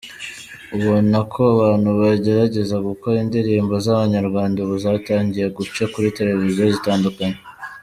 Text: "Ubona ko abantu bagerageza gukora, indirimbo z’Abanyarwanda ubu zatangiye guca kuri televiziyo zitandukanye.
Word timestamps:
"Ubona 0.77 1.17
ko 1.33 1.41
abantu 1.55 1.89
bagerageza 1.99 2.75
gukora, 2.87 3.15
indirimbo 3.25 3.73
z’Abanyarwanda 3.85 4.57
ubu 4.65 4.75
zatangiye 4.83 5.47
guca 5.57 5.83
kuri 5.93 6.15
televiziyo 6.17 6.65
zitandukanye. 6.77 7.37